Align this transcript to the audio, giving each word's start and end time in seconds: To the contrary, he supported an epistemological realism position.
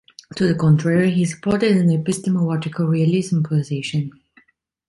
To 0.37 0.47
the 0.47 0.55
contrary, 0.55 1.11
he 1.11 1.25
supported 1.25 1.77
an 1.77 1.91
epistemological 1.91 2.87
realism 2.87 3.43
position. 3.43 4.09